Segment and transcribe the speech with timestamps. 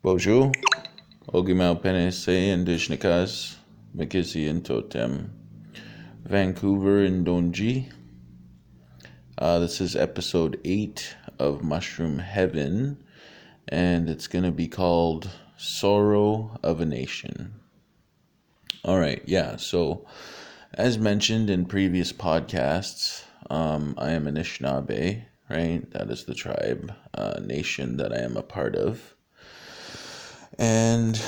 [0.00, 0.52] Bonjour,
[1.26, 3.56] Ogimau Penese Indishnikas,
[3.96, 5.32] Makisi and Totem,
[6.22, 7.90] Vancouver and Donji.
[9.36, 13.02] Uh, this is episode 8 of Mushroom Heaven,
[13.66, 17.54] and it's going to be called Sorrow of a Nation.
[18.84, 20.06] All right, yeah, so
[20.74, 25.90] as mentioned in previous podcasts, um, I am Anishinaabe, right?
[25.90, 29.16] That is the tribe, uh, nation that I am a part of.
[30.58, 31.20] And,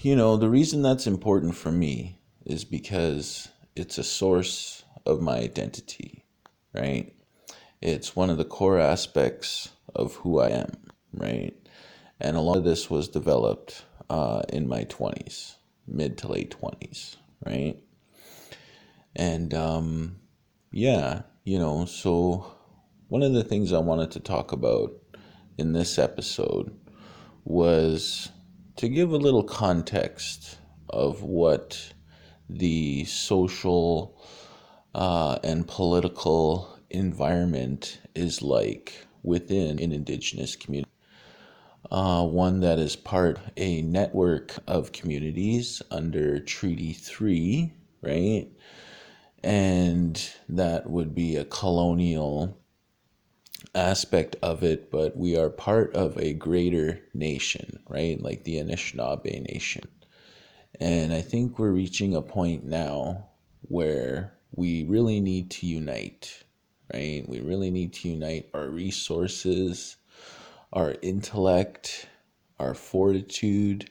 [0.00, 5.36] you know, the reason that's important for me is because it's a source of my
[5.38, 6.24] identity,
[6.72, 7.14] right?
[7.82, 10.72] It's one of the core aspects of who I am,
[11.12, 11.54] right?
[12.20, 15.56] And a lot of this was developed uh, in my 20s,
[15.86, 17.76] mid to late 20s, right?
[19.14, 20.16] And um,
[20.72, 22.54] yeah, you know, so
[23.08, 24.92] one of the things I wanted to talk about
[25.58, 26.74] in this episode
[27.44, 28.30] was
[28.78, 30.56] to give a little context
[30.88, 31.92] of what
[32.48, 34.16] the social
[34.94, 40.88] uh, and political environment is like within an indigenous community.
[41.90, 48.46] Uh, one that is part a network of communities under Treaty 3, right?
[49.42, 52.56] And that would be a colonial
[53.74, 58.20] aspect of it, but we are part of a greater nation, right?
[58.20, 59.88] Like the Anishinaabe Nation.
[60.80, 63.28] And I think we're reaching a point now
[63.62, 66.44] where we really need to unite,
[66.92, 67.24] right?
[67.28, 69.96] We really need to unite our resources,
[70.72, 72.06] our intellect,
[72.58, 73.90] our fortitude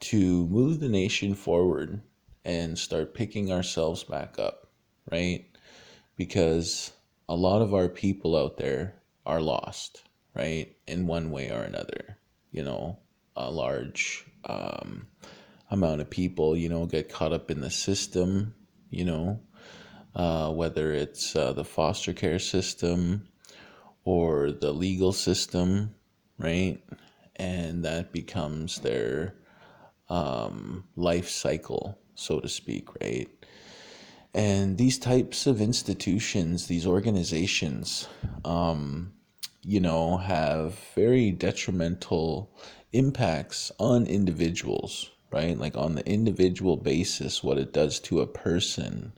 [0.00, 2.00] to move the nation forward
[2.44, 4.68] and start picking ourselves back up,
[5.10, 5.46] right?
[6.16, 6.92] Because
[7.30, 10.02] a lot of our people out there are lost,
[10.34, 10.74] right?
[10.88, 12.18] In one way or another.
[12.50, 12.98] You know,
[13.36, 15.06] a large um,
[15.70, 18.56] amount of people, you know, get caught up in the system,
[18.90, 19.40] you know,
[20.16, 23.28] uh, whether it's uh, the foster care system
[24.02, 25.94] or the legal system,
[26.36, 26.82] right?
[27.36, 29.36] And that becomes their
[30.08, 33.28] um, life cycle, so to speak, right?
[34.34, 38.08] And these types of institutions, these organizations,
[38.44, 39.12] um,
[39.62, 42.50] you know, have very detrimental
[42.92, 45.58] impacts on individuals, right?
[45.58, 49.12] Like on the individual basis, what it does to a person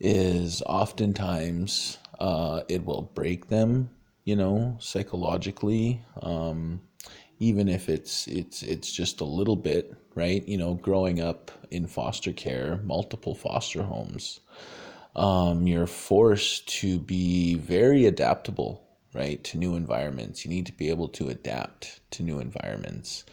[0.00, 3.90] is oftentimes uh, it will break them,
[4.24, 6.02] you know, psychologically.
[6.22, 6.80] Um,
[7.38, 10.46] even if it's it's it's just a little bit, right?
[10.46, 14.40] You know, growing up in foster care, multiple foster homes,
[15.16, 20.44] um, you're forced to be very adaptable, right, to new environments.
[20.44, 23.24] You need to be able to adapt to new environments.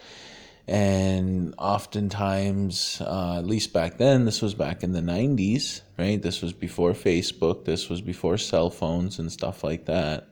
[0.67, 6.21] And oftentimes, uh, at least back then, this was back in the 90s, right?
[6.21, 10.27] This was before Facebook, this was before cell phones and stuff like that.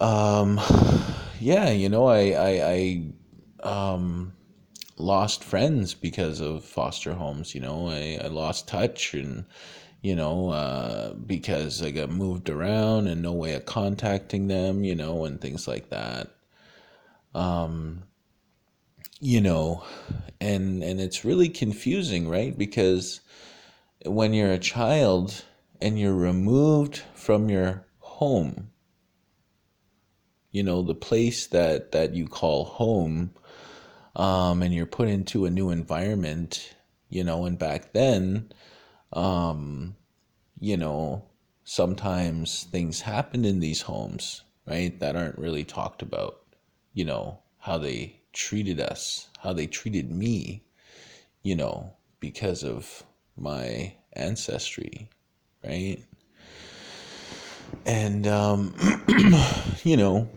[0.00, 0.60] Um,
[1.42, 3.02] yeah, you know, I, I,
[3.64, 4.32] I um,
[4.96, 7.54] lost friends because of foster homes.
[7.54, 9.44] You know, I, I lost touch and,
[10.02, 14.94] you know, uh, because I got moved around and no way of contacting them, you
[14.94, 16.30] know, and things like that.
[17.34, 18.04] Um,
[19.20, 19.84] you know,
[20.40, 22.58] and and it's really confusing, right?
[22.58, 23.20] Because
[24.04, 25.44] when you're a child
[25.80, 28.71] and you're removed from your home,
[30.52, 33.30] you know, the place that that you call home,
[34.14, 36.74] um, and you're put into a new environment,
[37.08, 38.52] you know, and back then,
[39.12, 39.96] um,
[40.60, 41.24] you know,
[41.64, 46.40] sometimes things happen in these homes, right, that aren't really talked about,
[46.92, 50.62] you know, how they treated us, how they treated me,
[51.42, 53.02] you know, because of
[53.36, 55.08] my ancestry,
[55.64, 55.98] right?
[57.86, 58.74] And, um,
[59.84, 60.28] you know,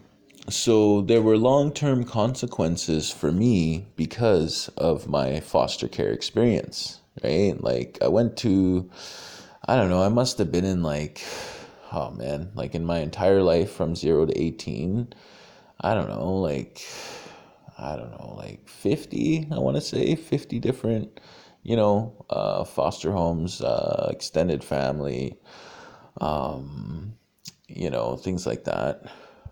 [0.49, 7.55] so there were long term consequences for me because of my foster care experience, right?
[7.61, 8.89] Like, I went to,
[9.65, 11.21] I don't know, I must have been in like,
[11.91, 15.13] oh man, like in my entire life from zero to 18,
[15.81, 16.81] I don't know, like,
[17.77, 21.19] I don't know, like 50, I want to say 50 different,
[21.63, 25.39] you know, uh, foster homes, uh, extended family,
[26.21, 27.15] um,
[27.67, 29.05] you know, things like that.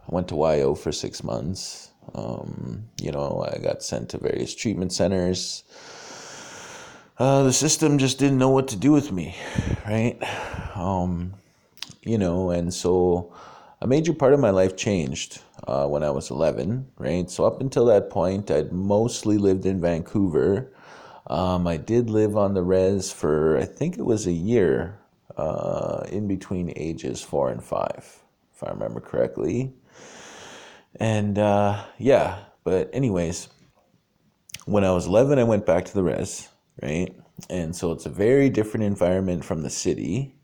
[0.07, 1.91] I went to YO for six months.
[2.13, 5.63] Um, you know, I got sent to various treatment centers.
[7.17, 9.35] Uh, the system just didn't know what to do with me,
[9.85, 10.17] right?
[10.75, 11.33] Um,
[12.01, 13.33] you know, and so
[13.81, 17.29] a major part of my life changed uh, when I was 11, right?
[17.29, 20.73] So up until that point, I'd mostly lived in Vancouver.
[21.27, 24.99] Um, I did live on the res for, I think it was a year
[25.37, 28.23] uh, in between ages four and five,
[28.53, 29.73] if I remember correctly.
[30.99, 33.49] And uh, yeah, but anyways,
[34.65, 36.47] when I was 11, I went back to the res,
[36.81, 37.13] right?
[37.49, 40.35] And so it's a very different environment from the city.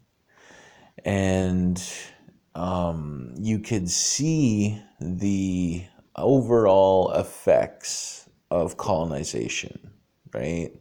[1.06, 1.82] And
[2.56, 5.86] um, you could see the
[6.16, 9.92] overall effects of colonization,
[10.34, 10.72] right?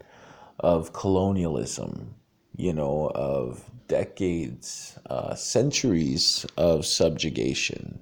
[0.58, 2.14] Of colonialism,
[2.56, 8.00] you know, of decades, uh, centuries of subjugation,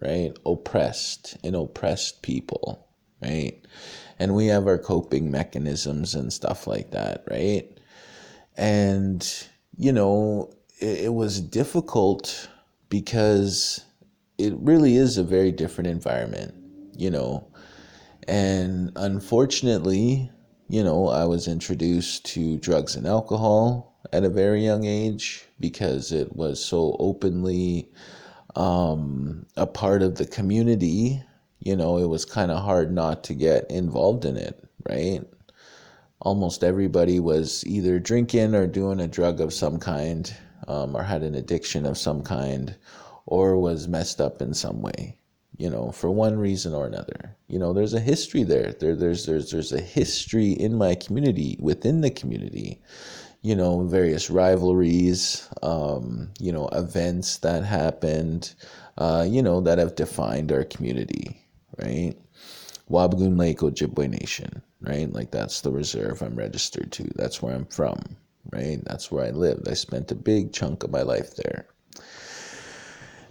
[0.00, 0.32] right?
[0.46, 2.86] Oppressed and oppressed people,
[3.22, 3.60] right?
[4.18, 7.78] And we have our coping mechanisms and stuff like that, right?
[8.56, 9.26] And,
[9.76, 12.48] you know, it, it was difficult
[12.88, 13.84] because
[14.38, 16.54] it really is a very different environment,
[16.96, 17.46] you know.
[18.26, 20.30] And unfortunately,
[20.68, 26.12] you know, I was introduced to drugs and alcohol at a very young age because
[26.12, 27.90] it was so openly
[28.58, 31.22] um, a part of the community.
[31.60, 35.22] You know, it was kind of hard not to get involved in it, right?
[36.20, 40.34] Almost everybody was either drinking or doing a drug of some kind
[40.68, 42.76] um, or had an addiction of some kind
[43.26, 45.18] or was messed up in some way
[45.58, 49.26] you know for one reason or another you know there's a history there there there's
[49.26, 52.80] there's there's a history in my community within the community
[53.42, 58.54] you know various rivalries um, you know events that happened
[58.98, 61.40] uh, you know that have defined our community
[61.78, 62.14] right
[62.90, 67.66] Wabigoon Lake Ojibwe Nation right like that's the reserve I'm registered to that's where I'm
[67.66, 68.16] from
[68.50, 68.80] right?
[68.84, 69.68] That's where I lived.
[69.68, 71.66] I spent a big chunk of my life there.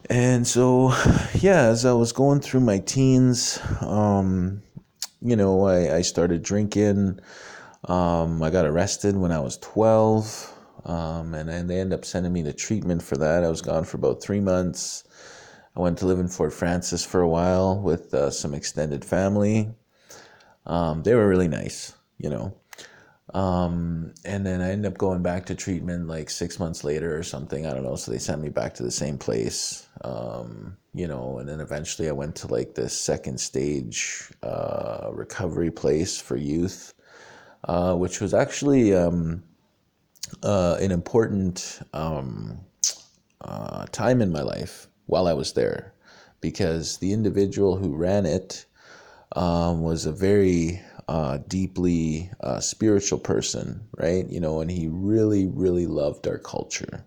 [0.09, 0.94] And so,
[1.33, 4.62] yeah, as I was going through my teens, um,
[5.21, 7.19] you know, I, I started drinking.
[7.87, 10.53] Um, I got arrested when I was 12,
[10.85, 13.43] um, and, and they ended up sending me to treatment for that.
[13.43, 15.05] I was gone for about three months.
[15.75, 19.69] I went to live in Fort Frances for a while with uh, some extended family.
[20.65, 22.57] Um, they were really nice, you know.
[23.33, 27.23] Um, and then I ended up going back to treatment like six months later or
[27.23, 27.65] something.
[27.65, 27.95] I don't know.
[27.95, 32.07] So they sent me back to the same place, um, you know, and then eventually
[32.07, 36.93] I went to like this second stage uh, recovery place for youth,
[37.67, 39.43] uh, which was actually um,
[40.41, 42.57] uh, an important um,
[43.41, 45.93] uh, time in my life while I was there
[46.39, 48.65] because the individual who ran it
[49.35, 54.25] um, was a very uh, deeply uh, spiritual person, right?
[54.29, 57.03] You know, and he really, really loved our culture.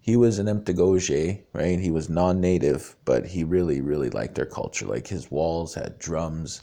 [0.00, 1.78] He was an Emptagoge, right?
[1.78, 4.86] He was non native, but he really, really liked our culture.
[4.86, 6.62] Like his walls had drums,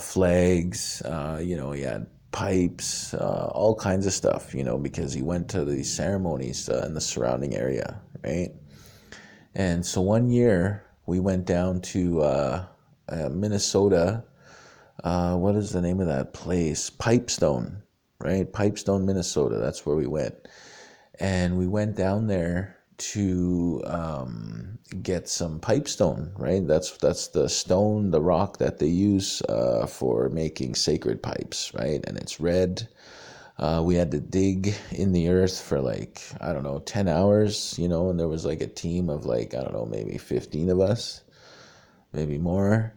[0.00, 1.02] flags,
[1.40, 5.48] you know, he had pipes, uh, all kinds of stuff, you know, because he went
[5.50, 8.50] to these ceremonies uh, in the surrounding area, right?
[9.54, 12.66] And so one year we went down to
[13.30, 14.24] Minnesota
[15.04, 16.90] uh, what is the name of that place?
[16.90, 17.82] Pipestone,
[18.18, 18.52] right?
[18.52, 19.56] Pipestone, Minnesota.
[19.56, 20.34] That's where we went.
[21.18, 26.66] And we went down there to um, get some pipestone, right?
[26.66, 32.04] That's that's the stone, the rock that they use uh, for making sacred pipes, right?
[32.06, 32.88] And it's red.
[33.58, 37.78] Uh, we had to dig in the earth for like I don't know ten hours,
[37.78, 40.70] you know, and there was like a team of like I don't know maybe fifteen
[40.70, 41.22] of us,
[42.12, 42.94] maybe more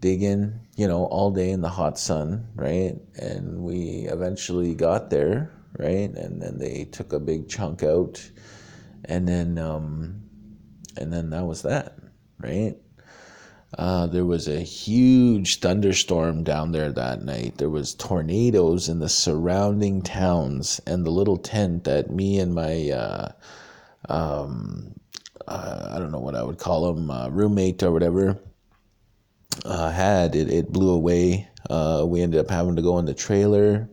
[0.00, 2.96] digging, you know, all day in the hot sun, right?
[3.16, 6.10] And we eventually got there, right?
[6.10, 8.20] And then they took a big chunk out,
[9.04, 10.22] and then um,
[10.96, 11.96] and then that was that,
[12.38, 12.76] right?
[13.78, 17.56] Uh, there was a huge thunderstorm down there that night.
[17.58, 22.90] There was tornadoes in the surrounding towns, and the little tent that me and my
[22.90, 23.32] uh,
[24.08, 24.94] um,
[25.46, 28.38] uh, I don't know what I would call him, uh, roommate or whatever
[29.64, 31.48] uh, had, it, it blew away.
[31.68, 33.88] Uh, we ended up having to go in the trailer.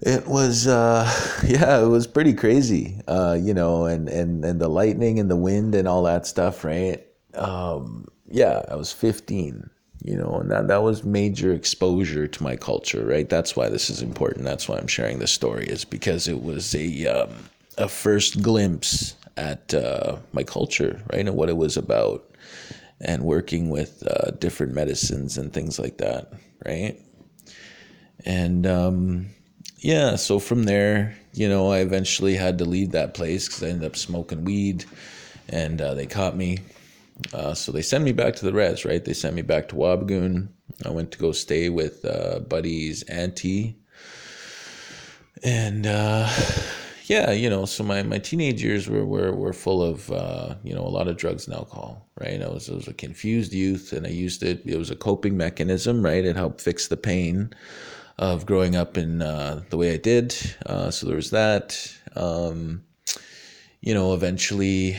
[0.00, 1.10] It was, uh,
[1.46, 5.36] yeah, it was pretty crazy, uh, you know, and, and, and the lightning and the
[5.36, 7.04] wind and all that stuff, right?
[7.34, 9.68] Um, yeah, I was 15,
[10.04, 13.28] you know, and that, that was major exposure to my culture, right?
[13.28, 14.44] That's why this is important.
[14.44, 17.30] That's why I'm sharing this story, is because it was a, um,
[17.76, 21.26] a first glimpse at uh, my culture, right?
[21.26, 22.24] And what it was about
[23.00, 26.32] and working with uh, different medicines and things like that,
[26.64, 27.00] right?
[28.24, 29.26] And um,
[29.78, 33.68] yeah, so from there, you know, I eventually had to leave that place because I
[33.68, 34.84] ended up smoking weed,
[35.48, 36.58] and uh, they caught me.
[37.32, 39.04] Uh, so they sent me back to the res, right?
[39.04, 40.48] They sent me back to Wabigoon.
[40.84, 43.76] I went to go stay with uh, buddy's auntie.
[45.42, 46.28] And uh,
[47.06, 50.74] yeah, you know, so my, my teenage years were, were, were full of, uh, you
[50.74, 52.40] know, a lot of drugs and alcohol, right?
[52.40, 54.62] I was, I was a confused youth and I used it.
[54.64, 56.24] It was a coping mechanism, right?
[56.24, 57.52] It helped fix the pain
[58.18, 60.34] of growing up in uh, the way I did.
[60.66, 61.92] Uh, so there was that.
[62.16, 62.84] Um,
[63.80, 64.96] you know, eventually,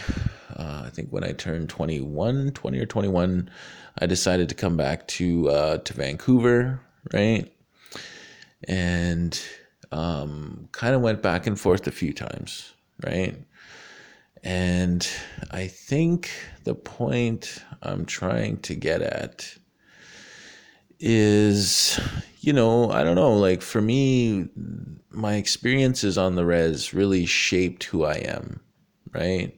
[0.56, 3.50] uh, I think when I turned 21, 20 or 21,
[4.00, 6.80] I decided to come back to uh, to Vancouver,
[7.14, 7.52] right?
[8.68, 9.40] And
[9.92, 12.74] um, kind of went back and forth a few times,
[13.06, 13.38] right?
[14.44, 15.08] And
[15.52, 16.32] I think
[16.64, 19.54] the point I'm trying to get at
[21.00, 22.00] is,
[22.42, 24.48] you know, I don't know, like for me,
[25.12, 28.62] my experiences on the res really shaped who I am,
[29.14, 29.54] right?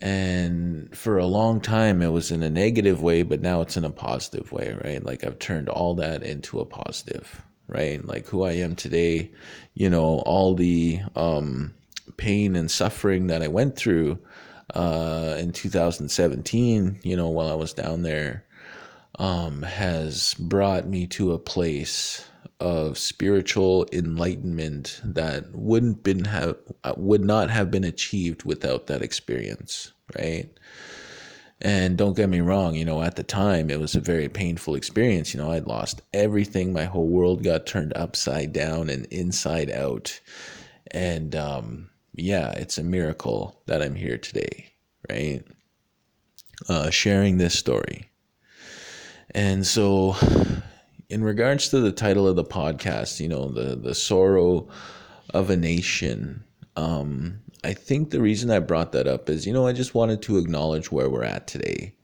[0.00, 3.84] And for a long time, it was in a negative way, but now it's in
[3.84, 5.04] a positive way, right?
[5.04, 8.04] Like I've turned all that into a positive, right?
[8.04, 9.32] Like who I am today,
[9.74, 11.74] you know, all the um,
[12.16, 14.18] pain and suffering that I went through
[14.74, 18.44] uh, in 2017, you know, while I was down there,
[19.18, 22.24] um, has brought me to a place
[22.60, 29.02] of spiritual enlightenment that wouldn't been have uh, would not have been achieved without that
[29.02, 30.48] experience, right?
[31.60, 34.74] And don't get me wrong, you know, at the time it was a very painful
[34.74, 35.32] experience.
[35.32, 36.72] You know, I'd lost everything.
[36.72, 40.20] My whole world got turned upside down and inside out.
[40.90, 44.72] And um, yeah, it's a miracle that I'm here today,
[45.10, 45.42] right?
[46.68, 48.10] Uh, sharing this story.
[49.34, 50.16] And so,
[51.08, 54.68] in regards to the title of the podcast, you know, the the sorrow
[55.30, 56.44] of a nation.
[56.76, 60.22] Um, I think the reason I brought that up is, you know, I just wanted
[60.22, 61.94] to acknowledge where we're at today.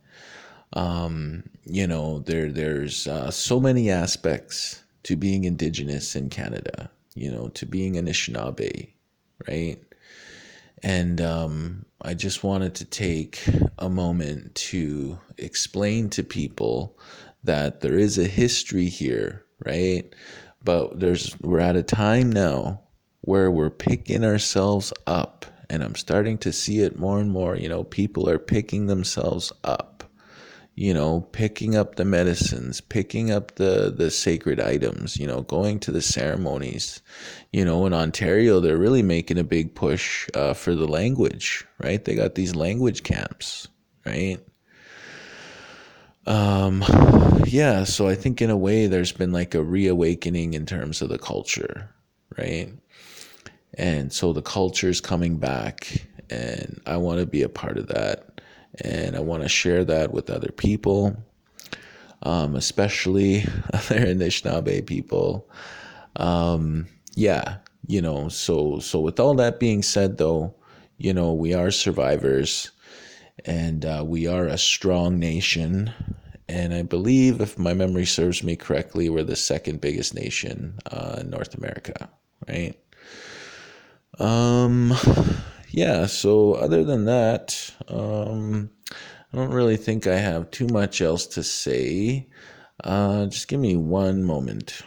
[0.73, 6.89] Um, you know, there there's uh, so many aspects to being indigenous in Canada.
[7.13, 8.89] You know, to being Anishinaabe,
[9.47, 9.77] right?
[10.83, 13.43] And um, I just wanted to take
[13.77, 16.97] a moment to explain to people
[17.43, 20.13] that there is a history here, right?
[20.63, 22.81] But there's we're at a time now
[23.21, 27.69] where we're picking ourselves up and I'm starting to see it more and more, you
[27.69, 29.90] know, people are picking themselves up
[30.75, 35.79] you know, picking up the medicines, picking up the the sacred items, you know, going
[35.79, 37.01] to the ceremonies.
[37.51, 42.03] You know, in Ontario, they're really making a big push uh, for the language, right?
[42.03, 43.67] They got these language camps,
[44.05, 44.39] right?
[46.25, 46.83] Um,
[47.45, 51.09] yeah, so I think in a way there's been like a reawakening in terms of
[51.09, 51.89] the culture,
[52.37, 52.71] right?
[53.73, 57.87] And so the culture is coming back, and I want to be a part of
[57.87, 58.30] that
[58.79, 61.15] and I want to share that with other people,
[62.23, 63.41] um, especially
[63.73, 65.49] other Anishinaabe people.
[66.15, 68.29] Um, yeah, you know.
[68.29, 70.55] So so with all that being said, though,
[70.97, 72.71] you know we are survivors,
[73.45, 75.93] and uh, we are a strong nation.
[76.47, 81.19] And I believe, if my memory serves me correctly, we're the second biggest nation uh,
[81.21, 82.09] in North America,
[82.45, 82.77] right?
[84.19, 84.93] Um,
[85.71, 88.69] yeah, so other than that, um,
[89.33, 92.27] I don't really think I have too much else to say.
[92.83, 94.81] Uh, just give me one moment.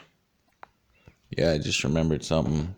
[1.36, 2.74] Yeah, I just remembered something.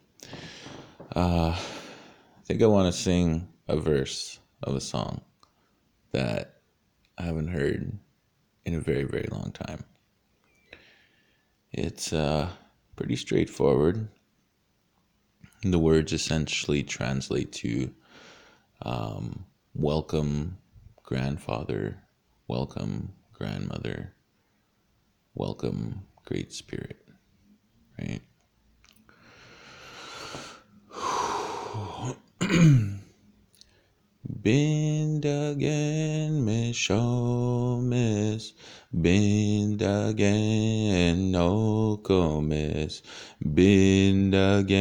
[1.14, 5.20] Uh, I think I want to sing a verse of a song
[6.12, 6.60] that
[7.18, 7.98] I haven't heard
[8.64, 9.84] in a very, very long time.
[11.72, 12.48] It's uh,
[12.94, 14.08] pretty straightforward
[15.62, 17.92] the words essentially translate to
[18.82, 20.58] um, welcome
[21.02, 22.02] grandfather,
[22.48, 24.14] welcome grandmother,
[25.34, 26.98] welcome great spirit,
[27.98, 28.20] right?
[34.42, 36.42] Bindagen
[38.96, 43.02] mishomis, bindagen no comis,
[43.44, 44.74] bindagen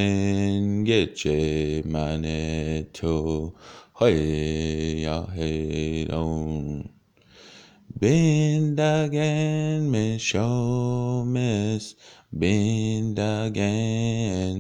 [0.86, 3.54] getche maneto,
[4.00, 6.90] hey ya hey don.
[8.00, 10.36] Bindagen mishomis,
[12.34, 13.46] bindagen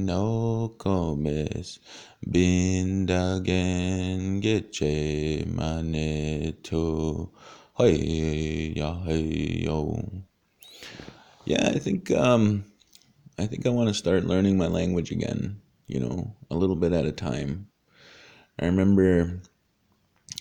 [0.05, 1.79] no comis,
[2.25, 3.41] Bindagen
[4.41, 7.29] getche maneto.
[7.77, 9.99] Hey ya hey yo.
[11.43, 12.63] Yeah, I think um
[13.37, 16.93] I think I want to start learning my language again, you know, a little bit
[16.93, 17.67] at a time.
[18.57, 19.41] I remember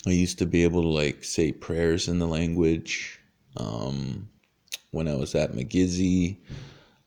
[0.07, 3.19] I used to be able to like say prayers in the language.
[3.57, 4.29] Um,
[4.93, 6.37] when I was at McGizzy,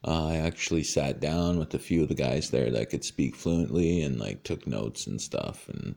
[0.04, 3.34] uh, I actually sat down with a few of the guys there that could speak
[3.34, 5.70] fluently and like took notes and stuff.
[5.70, 5.96] And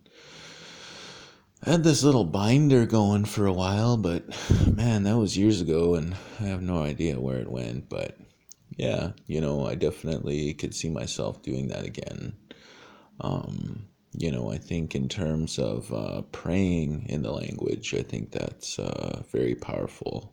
[1.62, 4.24] I had this little binder going for a while, but
[4.66, 7.90] man, that was years ago, and I have no idea where it went.
[7.90, 8.16] But
[8.78, 12.32] yeah, you know, I definitely could see myself doing that again.
[13.20, 18.32] Um, you know, I think in terms of uh, praying in the language, I think
[18.32, 20.32] that's uh, very powerful.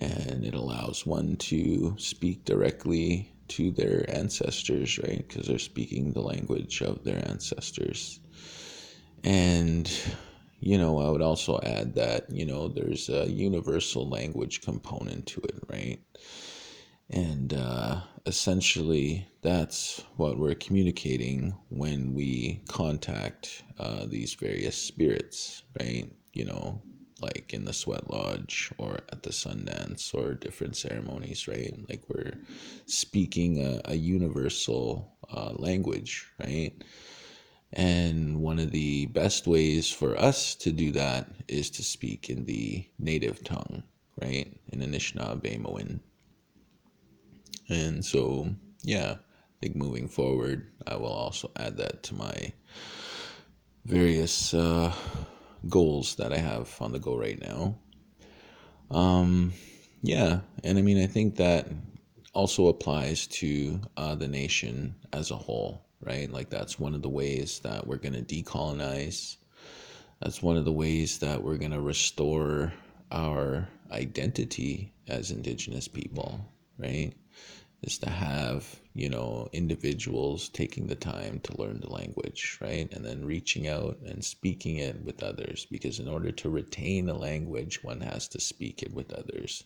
[0.00, 5.26] And it allows one to speak directly to their ancestors, right?
[5.26, 8.20] Because they're speaking the language of their ancestors.
[9.24, 9.90] And,
[10.60, 15.40] you know, I would also add that, you know, there's a universal language component to
[15.42, 16.00] it, right?
[17.10, 26.12] And uh, essentially, that's what we're communicating when we contact uh, these various spirits, right?
[26.34, 26.82] You know,
[27.20, 31.74] like in the sweat lodge or at the Sundance or different ceremonies, right?
[31.88, 32.34] Like we're
[32.86, 36.72] speaking a, a universal uh, language, right?
[37.72, 42.46] And one of the best ways for us to do that is to speak in
[42.46, 43.82] the native tongue,
[44.20, 44.50] right?
[44.68, 46.00] In Anishinaabe
[47.68, 48.48] and so,
[48.82, 52.52] yeah, I think moving forward, I will also add that to my
[53.84, 54.92] various uh,
[55.68, 57.78] goals that I have on the go right now.
[58.90, 59.52] Um,
[60.02, 61.68] yeah, and I mean, I think that
[62.32, 66.30] also applies to uh, the nation as a whole, right?
[66.30, 69.36] Like, that's one of the ways that we're going to decolonize.
[70.20, 72.72] That's one of the ways that we're going to restore
[73.12, 76.40] our identity as Indigenous people,
[76.78, 77.12] right?
[77.82, 83.04] is to have you know individuals taking the time to learn the language right and
[83.04, 87.82] then reaching out and speaking it with others because in order to retain a language
[87.84, 89.64] one has to speak it with others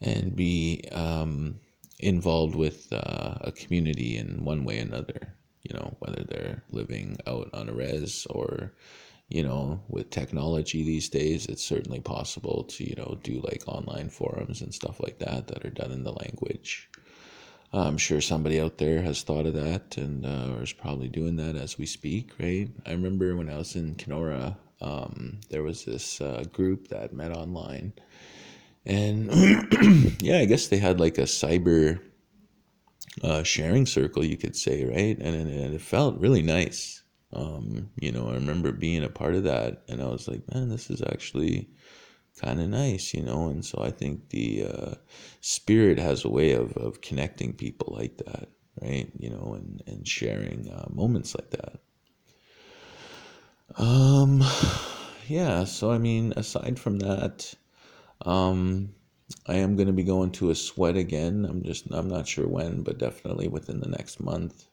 [0.00, 1.58] and be um,
[2.02, 7.16] involved with uh, a community in one way or another you know whether they're living
[7.26, 8.72] out on a res or
[9.28, 14.08] you know with technology these days it's certainly possible to you know do like online
[14.08, 16.88] forums and stuff like that that are done in the language
[17.72, 21.54] I'm sure somebody out there has thought of that and uh, is probably doing that
[21.54, 22.68] as we speak, right?
[22.84, 27.30] I remember when I was in Kenora, um, there was this uh, group that met
[27.30, 27.92] online,
[28.86, 29.30] and
[30.22, 32.00] yeah, I guess they had like a cyber
[33.22, 35.18] uh, sharing circle, you could say, right?
[35.18, 37.02] And, and it felt really nice.
[37.32, 40.68] Um, you know, I remember being a part of that, and I was like, man,
[40.68, 41.68] this is actually
[42.40, 43.48] kind of nice, you know.
[43.48, 44.94] And so I think the uh,
[45.40, 48.48] spirit has a way of, of connecting people like that,
[48.82, 49.10] right?
[49.18, 51.80] You know, and, and sharing uh, moments like that.
[53.76, 54.42] Um,
[55.28, 57.54] yeah, so I mean, aside from that,
[58.26, 58.94] um,
[59.46, 61.46] I am going to be going to a sweat again.
[61.48, 64.66] I'm just, I'm not sure when, but definitely within the next month.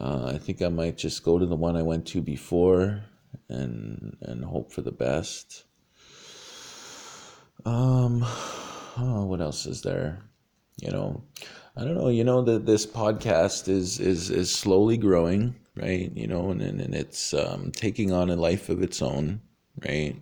[0.00, 3.02] Uh, I think I might just go to the one I went to before
[3.48, 5.64] and and hope for the best.
[7.64, 10.22] Um, oh, what else is there?
[10.80, 11.22] You know,
[11.76, 12.08] I don't know.
[12.08, 16.10] You know that this podcast is is is slowly growing, right?
[16.14, 19.42] You know, and and it's um, taking on a life of its own,
[19.86, 20.16] right?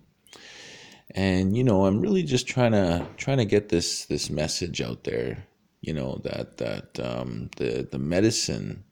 [1.15, 5.05] And you know, I'm really just trying to trying to get this this message out
[5.05, 5.45] there.
[5.81, 8.85] You know that that um, the the medicine,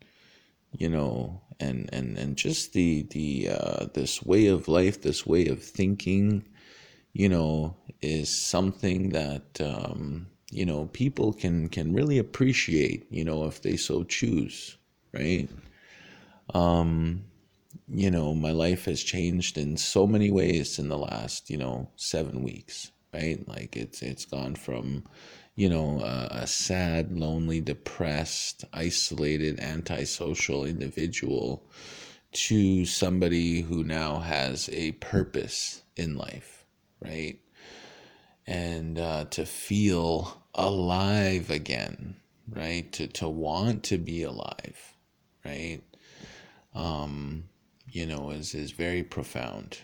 [0.77, 5.47] you know, and and and just the the uh, this way of life, this way
[5.47, 6.45] of thinking
[7.13, 13.45] you know, is something that um, you know people can can really appreciate, you know,
[13.47, 14.77] if they so choose,
[15.13, 15.49] right?
[16.55, 17.25] Um,
[17.91, 21.91] you know, my life has changed in so many ways in the last, you know,
[21.97, 23.47] seven weeks, right?
[23.49, 25.05] Like it's it's gone from,
[25.55, 31.65] you know, a sad, lonely, depressed, isolated, antisocial individual
[32.33, 36.59] to somebody who now has a purpose in life
[37.01, 37.39] right?
[38.47, 42.17] And uh, to feel alive again,
[42.49, 42.91] right?
[42.93, 44.95] To, to want to be alive,
[45.45, 45.81] right?
[46.75, 47.45] Um,
[47.91, 49.79] you know, is, is very profound.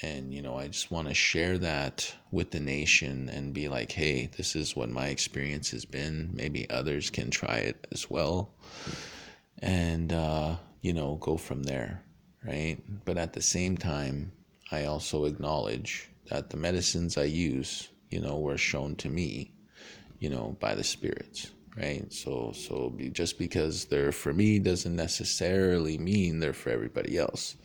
[0.00, 3.90] And, you know, I just want to share that with the nation and be like,
[3.90, 6.30] hey, this is what my experience has been.
[6.32, 8.54] Maybe others can try it as well.
[9.60, 12.04] And, uh, you know, go from there,
[12.46, 12.78] right?
[13.04, 14.30] But at the same time,
[14.70, 19.52] I also acknowledge that the medicines I use, you know, were shown to me,
[20.20, 22.12] you know, by the spirits, right?
[22.12, 27.56] So, so be, just because they're for me doesn't necessarily mean they're for everybody else.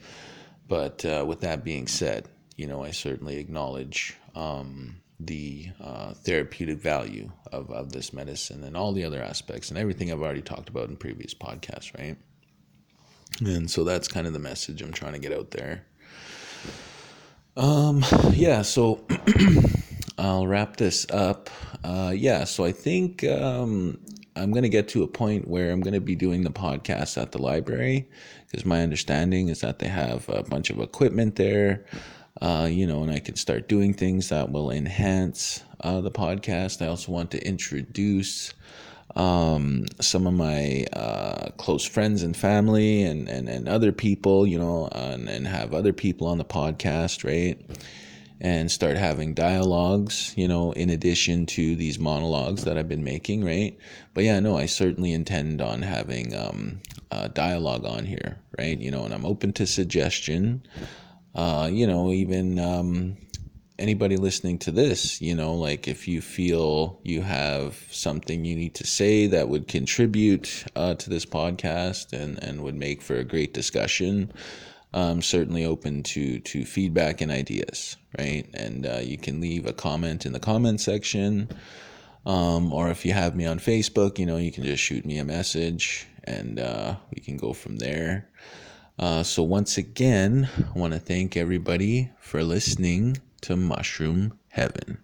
[0.68, 6.80] But uh, with that being said, you know, I certainly acknowledge um, the uh, therapeutic
[6.80, 10.70] value of, of this medicine and all the other aspects and everything I've already talked
[10.70, 12.18] about in previous podcasts, right?
[13.40, 15.86] And so that's kind of the message I'm trying to get out there.
[17.56, 19.06] Um, yeah, so
[20.24, 21.50] I'll wrap this up.
[21.84, 24.00] Uh, yeah, so I think um,
[24.38, 27.22] I'm going to get to a point where I'm going to be doing the podcast
[27.22, 28.08] at the library
[28.48, 31.84] because my understanding is that they have a bunch of equipment there,
[32.42, 36.82] uh, you know, and I can start doing things that will enhance uh, the podcast.
[36.82, 38.54] I also want to introduce
[39.18, 44.58] um, some of my uh, close friends and family and, and, and other people, you
[44.58, 47.60] know, and, and have other people on the podcast, right?
[48.44, 53.46] And start having dialogues, you know, in addition to these monologues that I've been making,
[53.46, 53.78] right?
[54.14, 56.82] But yeah, no, I certainly intend on having um,
[57.34, 58.78] dialogue on here, right?
[58.78, 60.64] You know, and I'm open to suggestion.
[61.36, 63.18] Uh, you know, even um,
[63.80, 68.76] anybody listening to this, you know, like if you feel you have something you need
[68.76, 73.24] to say that would contribute uh, to this podcast and, and would make for a
[73.24, 74.32] great discussion,
[74.94, 78.48] I'm certainly open to, to feedback and ideas, right?
[78.54, 81.50] And uh, you can leave a comment in the comment section.
[82.26, 85.18] Um, or if you have me on Facebook, you know, you can just shoot me
[85.18, 88.30] a message and uh, we can go from there.
[89.00, 95.00] Uh, so, once again, I want to thank everybody for listening to Mushroom Heaven.